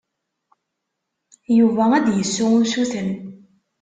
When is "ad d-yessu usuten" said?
1.97-3.09